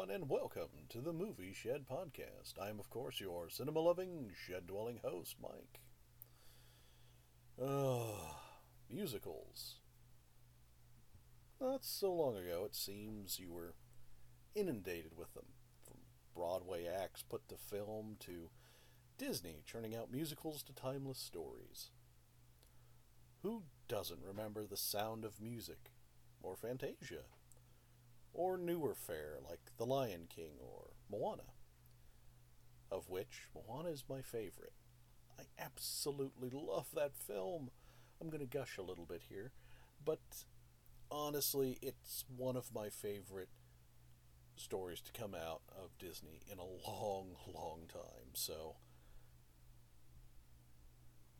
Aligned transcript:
everyone, 0.00 0.14
and 0.14 0.30
welcome 0.30 0.86
to 0.88 1.00
the 1.00 1.12
Movie 1.12 1.52
Shed 1.52 1.84
Podcast. 1.90 2.58
I 2.60 2.70
am, 2.70 2.80
of 2.80 2.88
course, 2.88 3.20
your 3.20 3.50
cinema 3.50 3.80
loving, 3.80 4.30
shed 4.34 4.66
dwelling 4.66 5.00
host, 5.04 5.36
Mike. 5.42 5.80
Ugh, 7.62 8.34
musicals. 8.88 9.76
Not 11.60 11.84
so 11.84 12.12
long 12.12 12.36
ago, 12.36 12.62
it 12.64 12.74
seems 12.74 13.38
you 13.38 13.52
were 13.52 13.74
inundated 14.54 15.18
with 15.18 15.34
them. 15.34 15.46
From 15.84 15.98
Broadway 16.34 16.86
acts 16.86 17.22
put 17.22 17.46
to 17.48 17.56
film 17.56 18.16
to 18.20 18.48
Disney 19.18 19.62
churning 19.66 19.94
out 19.94 20.10
musicals 20.10 20.62
to 20.62 20.72
timeless 20.72 21.18
stories. 21.18 21.90
Who 23.42 23.64
doesn't 23.88 24.24
remember 24.26 24.64
the 24.64 24.78
sound 24.78 25.24
of 25.24 25.40
music? 25.40 25.90
Or 26.42 26.56
Fantasia? 26.56 27.24
Or 28.32 28.56
newer 28.56 28.94
fare 28.94 29.38
like 29.48 29.60
The 29.76 29.86
Lion 29.86 30.26
King 30.28 30.54
or 30.60 30.90
Moana, 31.10 31.54
of 32.90 33.08
which 33.08 33.48
Moana 33.54 33.90
is 33.90 34.04
my 34.08 34.22
favorite. 34.22 34.72
I 35.38 35.44
absolutely 35.58 36.50
love 36.52 36.88
that 36.94 37.16
film. 37.16 37.70
I'm 38.20 38.28
going 38.28 38.46
to 38.46 38.58
gush 38.58 38.76
a 38.76 38.82
little 38.82 39.06
bit 39.06 39.22
here, 39.28 39.52
but 40.04 40.20
honestly, 41.10 41.78
it's 41.82 42.24
one 42.36 42.56
of 42.56 42.74
my 42.74 42.88
favorite 42.88 43.48
stories 44.56 45.00
to 45.00 45.12
come 45.12 45.34
out 45.34 45.62
of 45.70 45.96
Disney 45.98 46.40
in 46.50 46.58
a 46.58 46.88
long, 46.88 47.36
long 47.52 47.82
time. 47.88 48.34
So, 48.34 48.76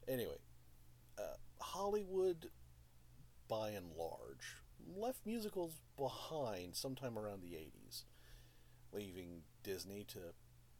anyway, 0.09 0.38
uh, 1.19 1.37
Hollywood, 1.61 2.51
by 3.49 3.71
and 3.71 3.93
large, 3.97 4.63
left 4.87 5.27
musicals 5.27 5.80
behind 5.97 6.75
sometime 6.75 7.19
around 7.19 7.43
the 7.43 7.55
80s, 7.55 8.05
leaving 8.93 9.43
Disney 9.62 10.05
to 10.09 10.34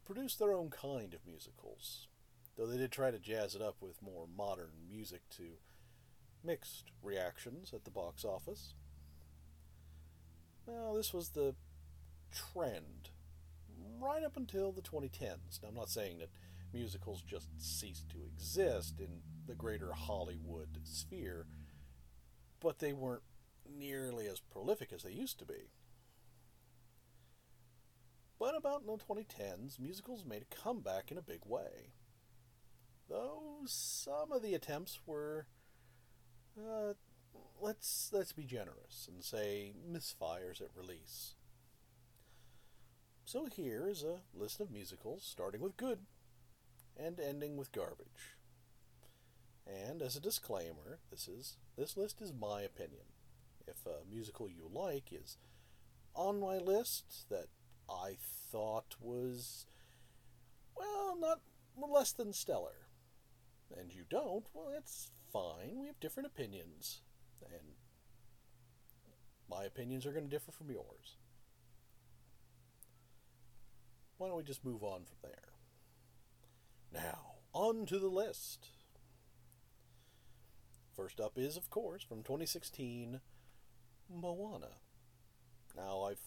produce 0.05 0.35
their 0.35 0.53
own 0.53 0.69
kind 0.69 1.13
of 1.13 1.25
musicals. 1.25 2.07
Though 2.57 2.65
they 2.65 2.77
did 2.77 2.91
try 2.91 3.11
to 3.11 3.19
jazz 3.19 3.55
it 3.55 3.61
up 3.61 3.77
with 3.79 4.01
more 4.01 4.25
modern 4.27 4.71
music 4.89 5.21
to 5.37 5.57
mixed 6.43 6.91
reactions 7.01 7.73
at 7.73 7.85
the 7.85 7.91
box 7.91 8.25
office. 8.25 8.73
Well, 10.65 10.93
this 10.93 11.13
was 11.13 11.29
the 11.29 11.55
trend 12.31 13.09
right 13.99 14.23
up 14.23 14.37
until 14.37 14.71
the 14.71 14.81
2010s. 14.81 15.61
Now, 15.61 15.69
I'm 15.69 15.75
not 15.75 15.89
saying 15.89 16.19
that 16.19 16.29
musicals 16.73 17.21
just 17.21 17.49
ceased 17.57 18.09
to 18.09 18.17
exist 18.25 18.99
in 18.99 19.21
the 19.47 19.55
greater 19.55 19.93
Hollywood 19.93 20.79
sphere, 20.83 21.45
but 22.59 22.79
they 22.79 22.93
weren't 22.93 23.23
nearly 23.77 24.27
as 24.27 24.39
prolific 24.39 24.91
as 24.93 25.03
they 25.03 25.11
used 25.11 25.39
to 25.39 25.45
be. 25.45 25.69
But 28.39 28.57
about 28.57 28.81
in 28.81 28.87
the 28.87 28.97
2010s, 28.97 29.79
musicals 29.79 30.25
made 30.25 30.41
a 30.41 30.55
comeback 30.55 31.11
in 31.11 31.17
a 31.17 31.21
big 31.21 31.41
way. 31.45 31.91
Though 33.07 33.61
some 33.65 34.31
of 34.31 34.41
the 34.41 34.55
attempts 34.55 34.99
were, 35.05 35.45
uh, 36.57 36.93
let's 37.59 38.09
let's 38.11 38.31
be 38.31 38.45
generous 38.45 39.07
and 39.07 39.23
say 39.23 39.73
misfires 39.87 40.59
at 40.59 40.75
release. 40.75 41.35
So 43.25 43.45
here 43.45 43.87
is 43.87 44.03
a 44.03 44.21
list 44.33 44.59
of 44.59 44.71
musicals 44.71 45.23
starting 45.23 45.61
with 45.61 45.77
good 45.77 45.99
and 46.97 47.19
ending 47.19 47.57
with 47.57 47.71
garbage. 47.71 48.37
And 49.67 50.01
as 50.01 50.15
a 50.15 50.19
disclaimer, 50.19 50.97
this 51.11 51.27
is 51.27 51.57
this 51.77 51.95
list 51.95 52.21
is 52.21 52.33
my 52.33 52.61
opinion 52.61 53.03
if 53.67 53.85
a 53.85 54.09
musical 54.09 54.49
you 54.49 54.69
like 54.71 55.11
is 55.11 55.37
on 56.13 56.39
my 56.39 56.57
list 56.57 57.29
that 57.29 57.47
I 57.89 58.17
thought 58.51 58.95
was, 58.99 59.65
well, 60.75 61.17
not 61.19 61.41
less 61.77 62.11
than 62.11 62.33
stellar, 62.33 62.87
and 63.77 63.93
you 63.93 64.03
don't, 64.09 64.45
well, 64.53 64.71
that's 64.73 65.11
fine. 65.31 65.79
We 65.79 65.87
have 65.87 65.99
different 65.99 66.27
opinions, 66.27 67.01
and 67.43 67.75
my 69.49 69.63
opinions 69.63 70.05
are 70.05 70.11
going 70.11 70.25
to 70.25 70.29
differ 70.29 70.51
from 70.51 70.69
yours. 70.69 71.17
Why 74.17 74.27
don't 74.27 74.37
we 74.37 74.43
just 74.43 74.65
move 74.65 74.83
on 74.83 75.01
from 75.05 75.17
there? 75.23 75.53
Now, 76.93 77.35
on 77.53 77.85
to 77.87 77.97
the 77.99 78.07
list. 78.07 78.67
First 80.95 81.19
up 81.19 81.37
is, 81.37 81.57
of 81.57 81.69
course, 81.69 82.03
from 82.03 82.21
2016, 82.21 83.21
Moana. 84.13 84.75
Now, 85.75 86.03
I've 86.03 86.21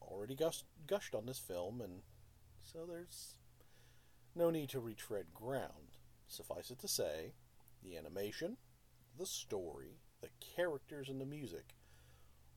already 0.00 0.34
gushed, 0.34 0.64
gushed 0.86 1.14
on 1.14 1.26
this 1.26 1.38
film, 1.38 1.80
and 1.80 2.02
so 2.62 2.86
there's 2.86 3.34
no 4.34 4.50
need 4.50 4.68
to 4.70 4.80
retread 4.80 5.34
ground. 5.34 5.98
Suffice 6.26 6.70
it 6.70 6.78
to 6.80 6.88
say, 6.88 7.32
the 7.82 7.96
animation, 7.96 8.56
the 9.18 9.26
story, 9.26 9.98
the 10.20 10.30
characters, 10.56 11.08
and 11.08 11.20
the 11.20 11.26
music 11.26 11.74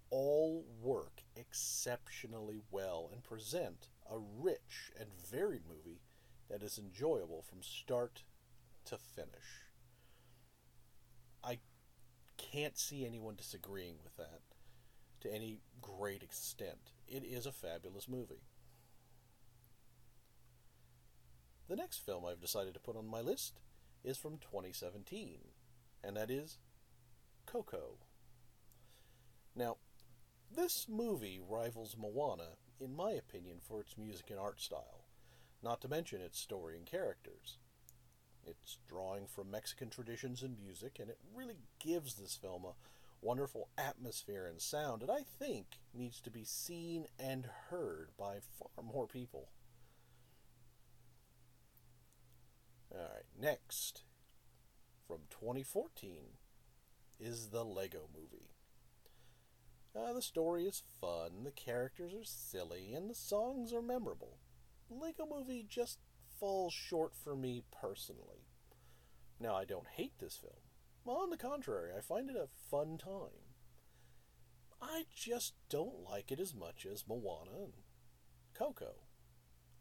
all 0.09 0.63
work 0.81 1.23
exceptionally 1.35 2.61
well 2.71 3.09
and 3.11 3.23
present 3.23 3.89
a 4.09 4.17
rich 4.17 4.91
and 4.97 5.09
varied 5.13 5.63
movie 5.67 5.99
that 6.49 6.63
is 6.63 6.77
enjoyable 6.77 7.41
from 7.41 7.61
start 7.61 8.23
to 8.85 8.97
finish. 8.97 9.65
I 11.44 11.59
can't 12.38 12.77
see 12.77 13.05
anyone 13.05 13.35
disagreeing 13.35 13.95
with 14.01 14.15
that 14.15 14.41
to 15.22 15.33
any 15.33 15.61
great 15.81 16.23
extent. 16.23 16.91
It 17.07 17.23
is 17.23 17.45
a 17.45 17.51
fabulous 17.51 18.07
movie. 18.07 18.44
The 21.67 21.75
next 21.75 22.05
film 22.05 22.25
I've 22.25 22.39
decided 22.39 22.73
to 22.73 22.79
put 22.79 22.95
on 22.95 23.07
my 23.07 23.22
list 23.22 23.59
is 24.03 24.17
from 24.17 24.38
2017, 24.38 25.39
and 26.03 26.16
that 26.16 26.31
is 26.31 26.59
Coco. 27.45 27.97
Now, 29.56 29.77
this 30.56 30.88
movie 30.88 31.41
rivals 31.45 31.95
Moana, 31.97 32.56
in 32.79 32.95
my 32.95 33.11
opinion, 33.11 33.57
for 33.61 33.81
its 33.81 33.97
music 33.97 34.29
and 34.29 34.39
art 34.39 34.61
style, 34.61 35.06
not 35.61 35.81
to 35.81 35.89
mention 35.89 36.22
its 36.22 36.39
story 36.39 36.77
and 36.77 36.85
characters. 36.85 37.57
It's 38.45 38.77
drawing 38.88 39.27
from 39.27 39.51
Mexican 39.51 39.89
traditions 39.89 40.41
and 40.41 40.57
music, 40.57 41.00
and 41.00 41.09
it 41.09 41.19
really 41.35 41.57
gives 41.79 42.13
this 42.13 42.35
film 42.35 42.63
a 42.63 42.75
wonderful 43.22 43.69
atmosphere 43.78 44.45
and 44.45 44.61
sound 44.61 45.01
that 45.01 45.09
I 45.09 45.22
think 45.39 45.79
needs 45.94 46.22
to 46.22 46.29
be 46.29 46.44
seen 46.44 47.07
and 47.19 47.47
heard 47.69 48.09
by 48.17 48.38
far 48.57 48.83
more 48.83 49.07
people. 49.07 49.50
Alright, 52.91 53.25
next, 53.39 54.03
from 55.07 55.19
2014, 55.29 56.38
is 57.19 57.50
the 57.50 57.63
Lego 57.63 58.09
Movie. 58.13 58.51
Uh, 59.95 60.13
the 60.13 60.22
story 60.22 60.66
is 60.66 60.83
fun, 61.01 61.44
the 61.44 61.51
characters 61.51 62.13
are 62.13 62.23
silly, 62.23 62.94
and 62.94 63.09
the 63.09 63.16
songs 63.16 63.73
are 63.73 63.81
memorable. 63.81 64.38
Lego 64.89 65.25
Movie 65.25 65.66
just 65.67 66.00
falls 66.39 66.73
short 66.73 67.13
for 67.16 67.35
me 67.35 67.63
personally. 67.81 68.45
Now, 69.39 69.56
I 69.56 69.66
don't 69.66 69.88
hate 69.88 70.13
this 70.19 70.38
film. 70.38 70.66
On 71.07 71.29
the 71.29 71.38
contrary, 71.38 71.91
I 71.97 72.01
find 72.01 72.29
it 72.29 72.35
a 72.35 72.50
fun 72.69 72.97
time. 72.97 73.47
I 74.81 75.06
just 75.16 75.53
don't 75.69 76.03
like 76.03 76.31
it 76.31 76.40
as 76.40 76.53
much 76.53 76.85
as 76.85 77.07
Moana 77.07 77.63
and 77.63 77.73
Coco. 78.53 78.94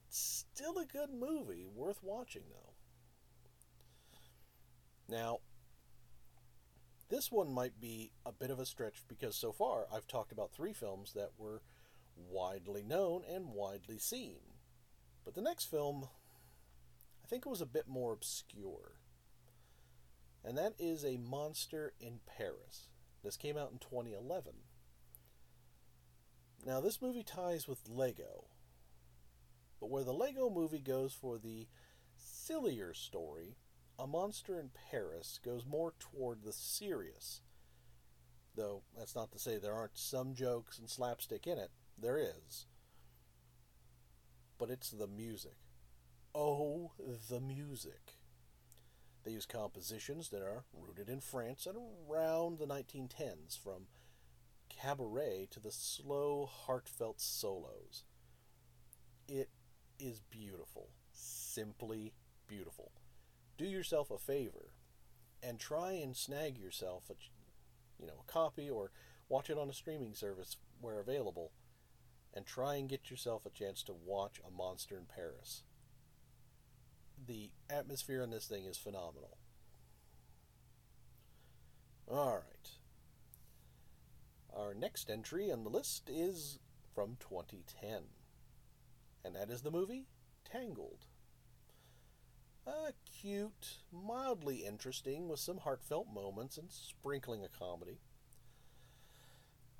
It's 0.06 0.46
still 0.54 0.78
a 0.78 0.86
good 0.86 1.10
movie, 1.10 1.66
worth 1.66 1.98
watching 2.00 2.44
though. 2.48 2.74
Now, 5.08 5.40
this 7.08 7.32
one 7.32 7.52
might 7.52 7.80
be 7.80 8.12
a 8.24 8.30
bit 8.30 8.50
of 8.50 8.60
a 8.60 8.66
stretch 8.66 9.02
because 9.08 9.34
so 9.34 9.50
far 9.50 9.86
I've 9.92 10.06
talked 10.06 10.30
about 10.30 10.52
three 10.52 10.72
films 10.72 11.12
that 11.14 11.32
were 11.36 11.60
widely 12.16 12.84
known 12.84 13.22
and 13.28 13.52
widely 13.52 13.98
seen. 13.98 14.38
But 15.24 15.34
the 15.34 15.42
next 15.42 15.64
film, 15.64 16.08
I 17.24 17.26
think 17.26 17.46
it 17.46 17.50
was 17.50 17.60
a 17.60 17.66
bit 17.66 17.88
more 17.88 18.12
obscure 18.12 18.92
and 20.46 20.56
that 20.56 20.74
is 20.78 21.04
A 21.04 21.16
Monster 21.16 21.92
in 22.00 22.20
Paris. 22.24 22.88
This 23.24 23.36
came 23.36 23.58
out 23.58 23.72
in 23.72 23.78
2011. 23.78 24.52
Now, 26.64 26.80
this 26.80 27.02
movie 27.02 27.24
ties 27.24 27.66
with 27.66 27.88
Lego, 27.88 28.44
but 29.80 29.90
where 29.90 30.04
the 30.04 30.12
Lego 30.12 30.48
movie 30.48 30.80
goes 30.80 31.12
for 31.12 31.36
the 31.36 31.66
sillier 32.16 32.94
story, 32.94 33.56
A 33.98 34.06
Monster 34.06 34.60
in 34.60 34.70
Paris 34.90 35.40
goes 35.44 35.66
more 35.66 35.94
toward 35.98 36.42
the 36.42 36.52
serious. 36.52 37.40
Though 38.54 38.82
that's 38.96 39.16
not 39.16 39.32
to 39.32 39.38
say 39.38 39.58
there 39.58 39.74
aren't 39.74 39.98
some 39.98 40.34
jokes 40.34 40.78
and 40.78 40.88
slapstick 40.88 41.46
in 41.46 41.58
it, 41.58 41.70
there 41.98 42.18
is. 42.18 42.66
But 44.58 44.70
it's 44.70 44.90
the 44.90 45.08
music. 45.08 45.56
Oh, 46.34 46.92
the 47.28 47.40
music. 47.40 48.15
They 49.26 49.32
use 49.32 49.44
compositions 49.44 50.28
that 50.28 50.40
are 50.40 50.62
rooted 50.72 51.08
in 51.08 51.18
France 51.18 51.66
and 51.66 51.76
around 52.08 52.60
the 52.60 52.66
1910s, 52.66 53.58
from 53.60 53.88
cabaret 54.68 55.48
to 55.50 55.58
the 55.58 55.72
slow, 55.72 56.46
heartfelt 56.46 57.20
solos. 57.20 58.04
It 59.26 59.50
is 59.98 60.20
beautiful. 60.20 60.90
Simply 61.12 62.12
beautiful. 62.46 62.92
Do 63.58 63.64
yourself 63.64 64.12
a 64.12 64.18
favor 64.18 64.70
and 65.42 65.58
try 65.58 65.90
and 65.90 66.16
snag 66.16 66.56
yourself 66.56 67.10
a 67.10 67.14
you 67.98 68.06
know, 68.06 68.22
a 68.28 68.32
copy 68.32 68.70
or 68.70 68.92
watch 69.28 69.50
it 69.50 69.58
on 69.58 69.68
a 69.68 69.72
streaming 69.72 70.14
service 70.14 70.56
where 70.80 71.00
available 71.00 71.50
and 72.32 72.46
try 72.46 72.76
and 72.76 72.88
get 72.88 73.10
yourself 73.10 73.44
a 73.44 73.50
chance 73.50 73.82
to 73.82 73.92
watch 73.92 74.40
A 74.46 74.52
Monster 74.52 74.96
in 74.96 75.06
Paris. 75.06 75.64
The 77.24 77.50
atmosphere 77.70 78.22
in 78.22 78.30
this 78.30 78.46
thing 78.46 78.64
is 78.64 78.76
phenomenal. 78.76 79.38
All 82.08 82.34
right. 82.34 82.70
Our 84.56 84.74
next 84.74 85.10
entry 85.10 85.50
on 85.50 85.64
the 85.64 85.70
list 85.70 86.08
is 86.08 86.58
from 86.94 87.16
2010, 87.20 88.02
and 89.24 89.34
that 89.34 89.50
is 89.50 89.62
the 89.62 89.70
movie 89.70 90.06
Tangled. 90.50 91.06
Uh, 92.66 92.92
cute, 93.20 93.78
mildly 93.92 94.64
interesting, 94.64 95.28
with 95.28 95.40
some 95.40 95.58
heartfelt 95.58 96.06
moments 96.12 96.56
and 96.56 96.70
sprinkling 96.70 97.44
a 97.44 97.48
comedy. 97.48 97.98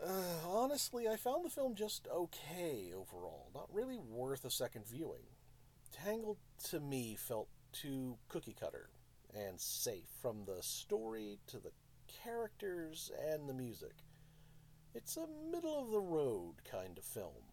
Uh, 0.03 0.47
honestly, 0.47 1.09
I 1.09 1.17
found 1.17 1.45
the 1.45 1.51
film 1.51 1.75
just 1.75 2.07
okay 2.13 2.93
overall, 2.95 3.51
not 3.55 3.73
really 3.73 3.99
worth 3.99 4.45
a 4.45 4.51
second 4.51 4.87
viewing. 4.87 5.25
Tangled 5.93 6.39
to 6.71 6.81
me 6.81 7.17
felt 7.17 7.49
too 7.73 8.17
cookie 8.29 8.57
cutter 8.59 8.91
and 9.35 9.61
safe, 9.61 10.09
from 10.23 10.45
the 10.45 10.63
story 10.63 11.39
to 11.47 11.59
the 11.59 11.73
characters 12.25 13.11
and 13.31 13.49
the 13.49 13.55
music. 13.55 13.93
It's 14.95 15.17
a 15.17 15.27
middle 15.51 15.79
of 15.79 15.91
the 15.91 16.01
road 16.01 16.55
kind 16.71 16.97
of 16.97 17.05
film. 17.05 17.45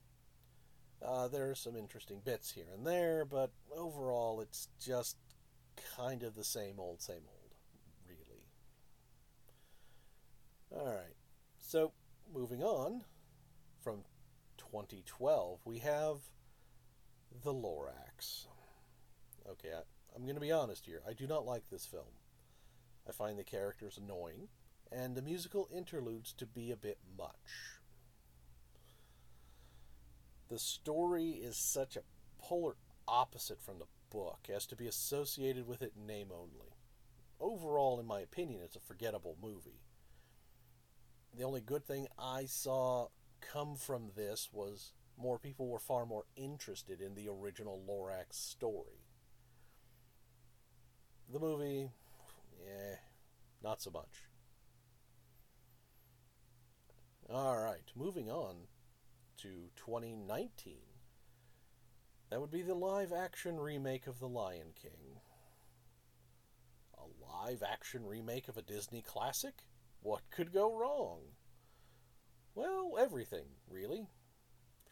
Uh, 1.06 1.28
there 1.28 1.50
are 1.50 1.56
some 1.56 1.76
interesting 1.76 2.22
bits 2.24 2.52
here 2.52 2.68
and 2.74 2.88
there, 2.88 3.26
but 3.26 3.52
overall 3.76 4.40
it's 4.40 4.70
just 4.80 5.18
kind 5.98 6.24
of 6.24 6.36
the 6.36 6.44
same 6.44 6.80
old, 6.80 7.02
same 7.02 7.24
old, 7.28 7.56
really. 8.08 8.46
Alright, 10.72 11.16
so 11.60 11.92
moving 12.34 12.64
on 12.64 13.02
from 13.84 14.04
2012, 14.58 15.60
we 15.66 15.80
have 15.80 16.18
The 17.42 17.54
Lorax. 17.54 18.48
Okay, 19.50 19.70
I, 19.74 19.82
I'm 20.16 20.24
going 20.24 20.36
to 20.36 20.42
be 20.42 20.52
honest 20.52 20.86
here. 20.86 21.02
I 21.08 21.14
do 21.14 21.28
not 21.28 21.46
like 21.46 21.70
this 21.70 21.86
film. 21.86 22.04
I 23.08 23.12
find 23.12 23.38
the 23.38 23.44
characters 23.44 23.98
annoying, 23.98 24.48
and 24.92 25.16
the 25.16 25.22
musical 25.22 25.68
interludes 25.76 26.34
to 26.34 26.46
be 26.46 26.72
a 26.72 26.78
bit 26.78 27.00
much. 27.18 27.80
The 30.50 30.60
story 30.60 31.32
is 31.32 31.58
such 31.58 31.96
a 31.96 32.04
polar 32.38 32.76
opposite 33.08 33.62
from 33.62 33.80
the 33.80 33.88
book 34.10 34.48
as 34.54 34.66
to 34.68 34.76
be 34.76 34.88
associated 34.88 35.68
with 35.68 35.82
it 35.82 35.94
name 35.98 36.30
only. 36.32 36.76
Overall, 37.40 38.00
in 38.00 38.06
my 38.06 38.20
opinion, 38.20 38.62
it's 38.64 38.76
a 38.76 38.80
forgettable 38.80 39.36
movie. 39.42 39.82
The 41.36 41.44
only 41.44 41.62
good 41.62 41.86
thing 41.86 42.08
I 42.18 42.46
saw 42.46 43.08
come 43.42 43.76
from 43.76 44.12
this 44.16 44.50
was 44.54 44.94
more 45.18 45.40
people 45.40 45.68
were 45.68 45.80
far 45.80 46.06
more 46.06 46.26
interested 46.36 47.02
in 47.02 47.16
the 47.16 47.28
original 47.30 47.82
Lorax 47.88 48.34
story. 48.34 49.06
The 51.32 51.40
movie, 51.40 51.92
eh, 52.62 52.96
not 53.64 53.82
so 53.82 53.92
much. 53.92 54.28
Alright, 57.30 57.92
moving 57.96 58.30
on 58.30 58.68
to 59.38 59.70
2019. 59.76 60.76
That 62.30 62.42
would 62.42 62.52
be 62.52 62.62
the 62.62 62.76
live 62.76 63.14
action 63.14 63.60
remake 63.60 64.08
of 64.08 64.20
The 64.20 64.28
Lion 64.28 64.74
King. 64.80 65.22
A 66.98 67.46
live 67.46 67.64
action 67.64 68.06
remake 68.06 68.48
of 68.48 68.58
a 68.58 68.62
Disney 68.62 69.02
classic? 69.02 69.54
What 70.02 70.22
could 70.32 70.52
go 70.52 70.76
wrong? 70.76 71.20
Well, 72.56 72.98
everything, 73.00 73.46
really. 73.70 74.08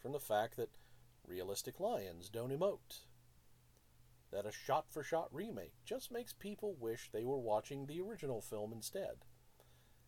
From 0.01 0.13
the 0.13 0.19
fact 0.19 0.57
that 0.57 0.69
realistic 1.27 1.79
lions 1.79 2.29
don't 2.29 2.51
emote. 2.51 3.01
That 4.31 4.45
a 4.45 4.51
shot 4.51 4.85
for 4.89 5.03
shot 5.03 5.27
remake 5.31 5.73
just 5.85 6.11
makes 6.11 6.33
people 6.33 6.75
wish 6.79 7.09
they 7.11 7.23
were 7.23 7.37
watching 7.37 7.85
the 7.85 8.01
original 8.01 8.41
film 8.41 8.73
instead. 8.73 9.25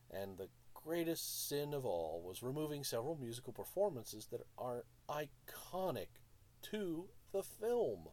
And 0.10 0.38
the 0.38 0.50
greatest 0.74 1.48
sin 1.48 1.74
of 1.74 1.86
all 1.86 2.24
was 2.25 2.42
removing 2.42 2.84
several 2.84 3.16
musical 3.16 3.54
performances 3.54 4.28
that 4.31 4.42
are 4.57 4.86
iconic 5.10 6.07
to 6.63 7.10
the 7.31 7.44
film. 7.44 8.10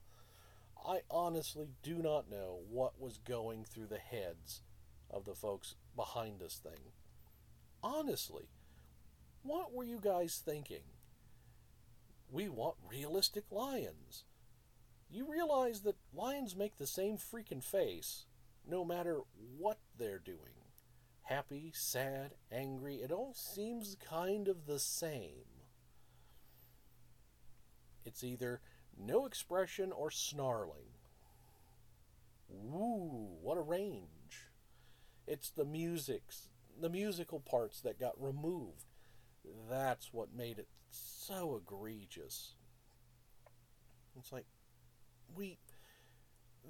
I 0.86 1.00
honestly 1.10 1.68
do 1.82 1.96
not 1.96 2.30
know 2.30 2.60
what 2.68 3.00
was 3.00 3.18
going 3.18 3.64
through 3.64 3.86
the 3.88 3.98
heads 3.98 4.62
of 5.10 5.24
the 5.24 5.34
folks 5.34 5.76
behind 5.96 6.40
this 6.40 6.60
thing. 6.62 6.92
Honestly, 7.82 8.48
what 9.42 9.72
were 9.72 9.84
you 9.84 10.00
guys 10.02 10.42
thinking? 10.44 10.82
We 12.30 12.48
want 12.48 12.76
realistic 12.88 13.44
lions. 13.50 14.24
You 15.10 15.30
realize 15.30 15.80
that 15.80 15.96
lions 16.14 16.54
make 16.54 16.78
the 16.78 16.86
same 16.86 17.16
freaking 17.16 17.62
face 17.62 18.26
no 18.68 18.84
matter 18.84 19.20
what 19.58 19.78
they're 19.98 20.20
doing 20.20 20.60
happy, 21.30 21.70
sad, 21.72 22.32
angry, 22.50 22.96
it 22.96 23.12
all 23.12 23.32
seems 23.32 23.96
kind 24.04 24.48
of 24.48 24.66
the 24.66 24.80
same. 24.80 25.46
It's 28.04 28.24
either 28.24 28.60
no 28.98 29.26
expression 29.26 29.92
or 29.92 30.10
snarling. 30.10 30.96
Ooh, 32.52 33.36
what 33.40 33.56
a 33.56 33.62
range. 33.62 34.48
It's 35.26 35.50
the 35.50 35.64
music's 35.64 36.48
the 36.80 36.88
musical 36.88 37.38
parts 37.40 37.80
that 37.82 38.00
got 38.00 38.20
removed. 38.20 38.86
That's 39.68 40.12
what 40.12 40.34
made 40.34 40.58
it 40.58 40.68
so 40.90 41.56
egregious. 41.56 42.54
It's 44.18 44.32
like 44.32 44.46
we 45.34 45.58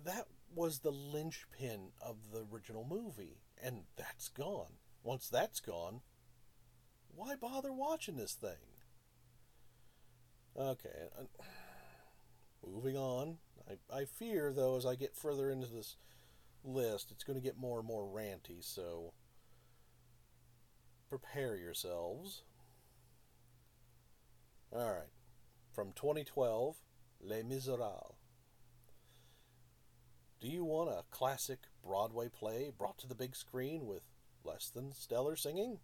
that 0.04 0.26
was 0.54 0.80
the 0.80 0.92
linchpin 0.92 1.90
of 2.00 2.16
the 2.32 2.46
original 2.52 2.86
movie 2.88 3.38
and 3.62 3.82
that's 3.96 4.28
gone. 4.28 4.74
Once 5.02 5.28
that's 5.28 5.60
gone, 5.60 6.00
why 7.14 7.34
bother 7.34 7.72
watching 7.72 8.16
this 8.16 8.34
thing? 8.34 8.50
Okay, 10.58 11.08
moving 12.66 12.96
on. 12.96 13.38
I, 13.68 13.98
I 14.00 14.04
fear, 14.04 14.52
though, 14.52 14.76
as 14.76 14.84
I 14.84 14.94
get 14.94 15.16
further 15.16 15.50
into 15.50 15.66
this 15.66 15.96
list, 16.64 17.10
it's 17.10 17.24
going 17.24 17.38
to 17.38 17.44
get 17.44 17.56
more 17.56 17.78
and 17.78 17.88
more 17.88 18.04
ranty, 18.04 18.62
so 18.62 19.12
prepare 21.08 21.56
yourselves. 21.56 22.42
Alright, 24.72 25.10
from 25.74 25.92
2012, 25.96 26.76
Les 27.20 27.42
Miserables. 27.42 28.14
Do 30.40 30.46
you 30.46 30.64
want 30.64 30.90
a 30.90 31.02
classic 31.10 31.58
Broadway 31.84 32.28
play 32.28 32.70
brought 32.78 32.96
to 32.98 33.08
the 33.08 33.16
big 33.16 33.34
screen 33.34 33.86
with 33.86 34.04
less 34.44 34.70
than 34.70 34.92
stellar 34.92 35.34
singing? 35.34 35.80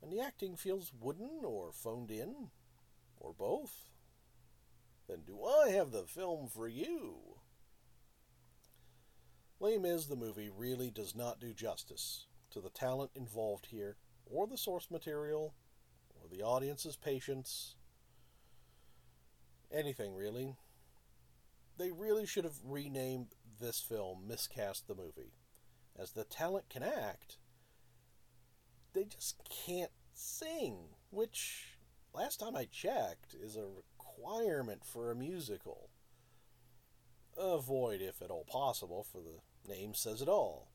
And 0.00 0.12
the 0.12 0.20
acting 0.20 0.54
feels 0.54 0.92
wooden 1.00 1.40
or 1.42 1.72
phoned 1.72 2.12
in, 2.12 2.50
or 3.18 3.32
both? 3.32 3.90
Then 5.08 5.22
do 5.26 5.42
I 5.42 5.70
have 5.70 5.90
the 5.90 6.04
film 6.04 6.46
for 6.46 6.68
you? 6.68 7.40
Les 9.58 9.78
Mis, 9.78 10.06
the 10.06 10.14
movie, 10.14 10.48
really 10.56 10.90
does 10.90 11.16
not 11.16 11.40
do 11.40 11.52
justice 11.52 12.26
to 12.52 12.60
the 12.60 12.70
talent 12.70 13.10
involved 13.16 13.66
here, 13.66 13.96
or 14.24 14.46
the 14.46 14.56
source 14.56 14.92
material, 14.92 15.54
the 16.26 16.42
audience's 16.42 16.96
patience. 16.96 17.76
Anything, 19.72 20.14
really 20.14 20.56
they 21.78 21.90
really 21.90 22.26
should 22.26 22.44
have 22.44 22.58
renamed 22.64 23.28
this 23.60 23.80
film 23.80 24.26
Miscast 24.26 24.86
the 24.86 24.94
Movie. 24.94 25.32
As 25.98 26.12
the 26.12 26.24
talent 26.24 26.68
can 26.68 26.82
act, 26.82 27.38
they 28.92 29.04
just 29.04 29.40
can't 29.66 29.90
sing, 30.12 30.76
which, 31.10 31.78
last 32.14 32.40
time 32.40 32.56
I 32.56 32.64
checked, 32.64 33.34
is 33.34 33.56
a 33.56 33.66
requirement 33.66 34.84
for 34.84 35.10
a 35.10 35.16
musical. 35.16 35.90
Avoid, 37.36 38.00
if 38.00 38.22
at 38.22 38.30
all 38.30 38.44
possible, 38.44 39.04
for 39.10 39.20
the 39.20 39.70
name 39.70 39.94
says 39.94 40.22
it 40.22 40.28
all. 40.28 40.68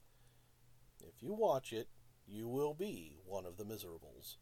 If 0.99 1.23
you 1.23 1.33
watch 1.33 1.73
it, 1.73 1.87
you 2.27 2.47
will 2.47 2.75
be 2.75 3.17
one 3.25 3.45
of 3.45 3.57
the 3.57 3.65
miserables. 3.65 4.37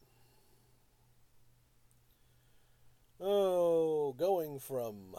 Oh, 3.21 4.15
going 4.17 4.59
from 4.59 5.15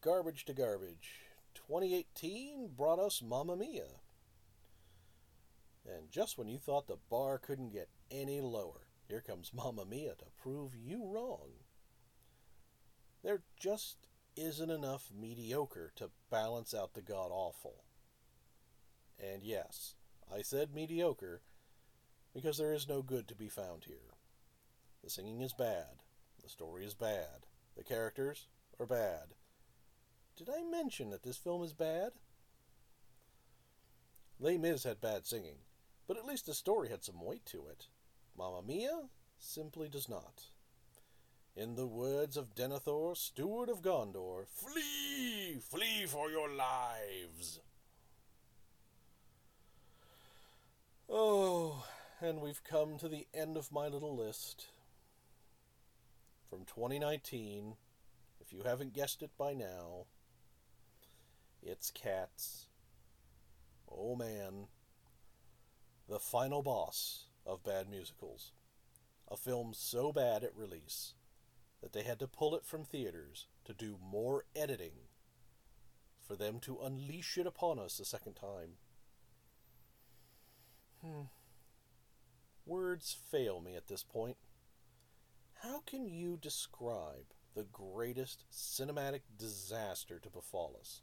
Garbage 0.00 0.44
to 0.44 0.54
Garbage. 0.54 1.22
2018 1.54 2.70
brought 2.76 3.00
us 3.00 3.20
Mamma 3.20 3.56
Mia. 3.56 3.88
And 5.84 6.08
just 6.08 6.38
when 6.38 6.46
you 6.46 6.58
thought 6.58 6.86
the 6.86 6.98
bar 7.10 7.38
couldn't 7.38 7.72
get 7.72 7.88
any 8.12 8.40
lower, 8.40 8.86
here 9.08 9.20
comes 9.20 9.50
Mamma 9.52 9.84
Mia 9.84 10.10
to 10.10 10.26
prove 10.40 10.76
you 10.76 11.04
wrong. 11.04 11.48
There 13.24 13.42
just 13.58 13.96
isn't 14.36 14.70
enough 14.70 15.10
mediocre 15.12 15.90
to 15.96 16.10
balance 16.30 16.72
out 16.72 16.94
the 16.94 17.02
god 17.02 17.30
awful. 17.32 17.82
And 19.18 19.42
yes, 19.42 19.94
I 20.32 20.42
said 20.42 20.72
mediocre 20.72 21.40
because 22.32 22.56
there 22.56 22.72
is 22.72 22.88
no 22.88 23.02
good 23.02 23.26
to 23.26 23.34
be 23.34 23.48
found 23.48 23.86
here. 23.86 24.14
The 25.02 25.10
singing 25.10 25.40
is 25.40 25.52
bad, 25.52 26.02
the 26.42 26.48
story 26.48 26.84
is 26.84 26.94
bad, 26.94 27.46
the 27.76 27.84
characters 27.84 28.46
are 28.78 28.86
bad. 28.86 29.34
Did 30.36 30.48
I 30.48 30.62
mention 30.62 31.10
that 31.10 31.22
this 31.22 31.36
film 31.36 31.62
is 31.62 31.72
bad? 31.72 32.12
Les 34.40 34.58
Mis 34.58 34.84
had 34.84 35.00
bad 35.00 35.26
singing, 35.26 35.58
but 36.08 36.16
at 36.16 36.26
least 36.26 36.46
the 36.46 36.54
story 36.54 36.88
had 36.88 37.04
some 37.04 37.22
weight 37.24 37.46
to 37.46 37.66
it. 37.70 37.86
Mamma 38.36 38.62
Mia 38.66 39.08
simply 39.38 39.88
does 39.88 40.08
not. 40.08 40.44
In 41.54 41.76
the 41.76 41.86
words 41.86 42.36
of 42.36 42.54
Denethor, 42.54 43.16
Steward 43.16 43.68
of 43.68 43.82
Gondor, 43.82 44.46
flee, 44.48 45.58
flee 45.60 46.06
for 46.06 46.30
your 46.30 46.48
lives. 46.48 47.60
Oh, 51.10 51.84
and 52.22 52.40
we've 52.40 52.64
come 52.64 52.96
to 52.98 53.08
the 53.08 53.26
end 53.34 53.58
of 53.58 53.70
my 53.70 53.86
little 53.86 54.16
list. 54.16 54.68
From 56.52 56.66
2019, 56.66 57.76
if 58.38 58.52
you 58.52 58.60
haven't 58.62 58.92
guessed 58.92 59.22
it 59.22 59.30
by 59.38 59.54
now, 59.54 60.04
it's 61.62 61.90
Cats. 61.90 62.68
Oh 63.90 64.14
man, 64.16 64.66
the 66.06 66.18
final 66.18 66.62
boss 66.62 67.28
of 67.46 67.64
bad 67.64 67.88
musicals. 67.88 68.52
A 69.30 69.36
film 69.38 69.72
so 69.72 70.12
bad 70.12 70.44
at 70.44 70.54
release 70.54 71.14
that 71.80 71.94
they 71.94 72.02
had 72.02 72.18
to 72.18 72.26
pull 72.26 72.54
it 72.54 72.66
from 72.66 72.84
theaters 72.84 73.46
to 73.64 73.72
do 73.72 73.96
more 73.98 74.44
editing 74.54 75.08
for 76.20 76.36
them 76.36 76.60
to 76.60 76.80
unleash 76.84 77.38
it 77.38 77.46
upon 77.46 77.78
us 77.78 77.98
a 77.98 78.04
second 78.04 78.34
time. 78.34 78.74
Hmm. 81.02 81.22
Words 82.66 83.16
fail 83.30 83.62
me 83.62 83.74
at 83.74 83.88
this 83.88 84.02
point. 84.02 84.36
How 85.62 85.80
can 85.86 86.08
you 86.08 86.36
describe 86.42 87.34
the 87.54 87.62
greatest 87.62 88.46
cinematic 88.52 89.20
disaster 89.38 90.18
to 90.18 90.28
befall 90.28 90.76
us? 90.80 91.02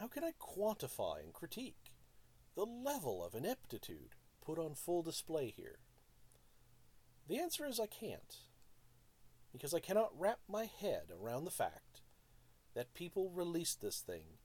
How 0.00 0.06
can 0.06 0.24
I 0.24 0.30
quantify 0.40 1.22
and 1.22 1.34
critique 1.34 1.92
the 2.56 2.64
level 2.64 3.22
of 3.22 3.34
ineptitude 3.34 4.14
put 4.42 4.58
on 4.58 4.74
full 4.74 5.02
display 5.02 5.52
here? 5.54 5.80
The 7.28 7.38
answer 7.38 7.66
is 7.66 7.78
I 7.78 7.86
can't. 7.86 8.38
Because 9.52 9.74
I 9.74 9.80
cannot 9.80 10.18
wrap 10.18 10.38
my 10.48 10.64
head 10.64 11.10
around 11.12 11.44
the 11.44 11.50
fact 11.50 12.00
that 12.74 12.94
people 12.94 13.28
released 13.28 13.82
this 13.82 14.00
thing 14.00 14.38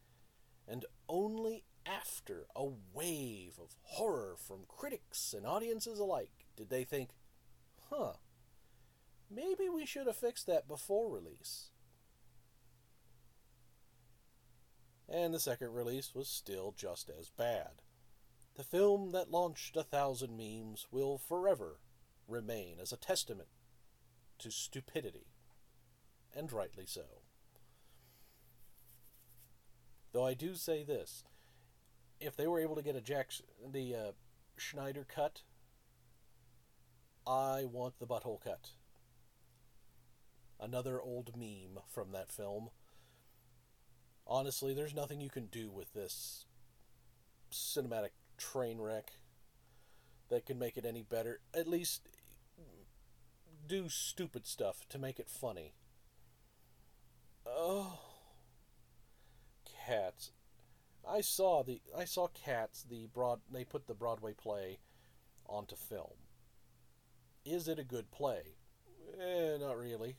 and 0.67 0.85
only 1.07 1.63
after 1.85 2.45
a 2.57 2.67
wave 2.93 3.53
of 3.57 3.77
horror 3.83 4.35
from 4.37 4.65
critics 4.67 5.33
and 5.33 5.45
audiences 5.45 5.97
alike 5.97 6.45
did 6.57 6.69
they 6.69 6.83
think, 6.83 7.11
huh, 7.89 8.15
maybe 9.29 9.69
we 9.69 9.85
should 9.85 10.07
have 10.07 10.17
fixed 10.17 10.47
that 10.47 10.67
before 10.67 11.09
release. 11.09 11.69
And 15.07 15.33
the 15.33 15.39
second 15.39 15.73
release 15.73 16.13
was 16.13 16.27
still 16.27 16.73
just 16.77 17.09
as 17.09 17.29
bad. 17.29 17.81
The 18.55 18.63
film 18.63 19.11
that 19.11 19.31
launched 19.31 19.75
a 19.75 19.83
thousand 19.83 20.37
memes 20.37 20.87
will 20.91 21.17
forever 21.17 21.77
remain 22.27 22.77
as 22.79 22.91
a 22.91 22.97
testament 22.97 23.49
to 24.39 24.51
stupidity, 24.51 25.27
and 26.35 26.51
rightly 26.51 26.85
so. 26.85 27.23
Though 30.11 30.25
I 30.25 30.33
do 30.33 30.55
say 30.55 30.83
this 30.83 31.23
if 32.19 32.35
they 32.35 32.47
were 32.47 32.59
able 32.59 32.75
to 32.75 32.81
get 32.81 32.95
a 32.95 33.01
Jack 33.01 33.31
the 33.71 33.95
uh, 33.95 34.11
Snyder 34.57 35.05
cut, 35.07 35.41
I 37.25 37.65
want 37.65 37.99
the 37.99 38.07
butthole 38.07 38.41
cut. 38.43 38.71
Another 40.59 41.01
old 41.01 41.37
meme 41.37 41.81
from 41.87 42.11
that 42.11 42.31
film. 42.31 42.69
Honestly, 44.27 44.73
there's 44.73 44.93
nothing 44.93 45.21
you 45.21 45.29
can 45.29 45.47
do 45.47 45.69
with 45.71 45.93
this 45.93 46.45
cinematic 47.51 48.09
train 48.37 48.79
wreck 48.79 49.13
that 50.29 50.45
can 50.45 50.59
make 50.59 50.77
it 50.77 50.85
any 50.85 51.01
better. 51.01 51.39
At 51.53 51.67
least 51.67 52.09
do 53.67 53.87
stupid 53.87 54.45
stuff 54.45 54.87
to 54.89 54.99
make 54.99 55.19
it 55.19 55.29
funny. 55.29 55.73
Oh, 57.45 57.99
cats. 59.85 60.31
I 61.07 61.21
saw 61.21 61.63
the 61.63 61.81
I 61.97 62.05
saw 62.05 62.27
Cats 62.27 62.83
the 62.83 63.07
broad 63.07 63.39
they 63.51 63.63
put 63.63 63.87
the 63.87 63.93
Broadway 63.93 64.33
play 64.33 64.79
onto 65.47 65.75
film. 65.75 66.17
Is 67.45 67.67
it 67.67 67.79
a 67.79 67.83
good 67.83 68.11
play? 68.11 68.55
Eh, 69.19 69.57
not 69.59 69.77
really. 69.77 70.17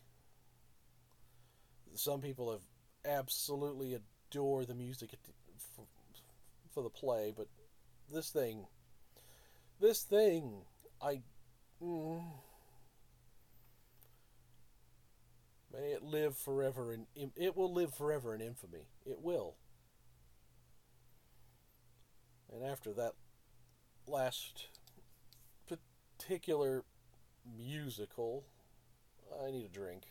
Some 1.94 2.20
people 2.20 2.50
have 2.52 2.62
absolutely 3.04 3.94
adore 3.94 4.64
the 4.64 4.74
music 4.74 5.10
for, 5.74 5.84
for 6.72 6.82
the 6.82 6.90
play, 6.90 7.32
but 7.36 7.48
this 8.12 8.30
thing, 8.30 8.66
this 9.80 10.02
thing, 10.02 10.62
I. 11.02 11.22
Mm, 11.82 12.22
May 15.72 15.92
it 15.92 16.02
live 16.02 16.36
forever 16.36 16.92
in 16.92 17.06
it 17.36 17.56
will 17.56 17.72
live 17.72 17.94
forever 17.94 18.34
in 18.34 18.40
infamy. 18.40 18.88
It 19.06 19.20
will. 19.20 19.54
And 22.52 22.64
after 22.64 22.92
that 22.94 23.12
last 24.06 24.66
particular 25.68 26.84
musical, 27.56 28.44
I 29.46 29.52
need 29.52 29.64
a 29.64 29.68
drink. 29.68 30.02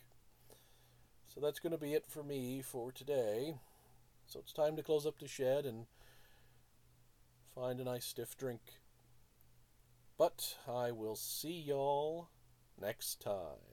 So 1.33 1.39
that's 1.39 1.59
going 1.59 1.71
to 1.71 1.77
be 1.77 1.93
it 1.93 2.05
for 2.07 2.23
me 2.23 2.61
for 2.61 2.91
today. 2.91 3.55
So 4.25 4.39
it's 4.39 4.51
time 4.51 4.75
to 4.75 4.83
close 4.83 5.05
up 5.05 5.19
the 5.19 5.27
shed 5.27 5.65
and 5.65 5.85
find 7.53 7.79
a 7.79 7.83
nice 7.83 8.05
stiff 8.05 8.35
drink. 8.35 8.61
But 10.17 10.57
I 10.67 10.91
will 10.91 11.15
see 11.15 11.53
y'all 11.53 12.29
next 12.81 13.21
time. 13.21 13.68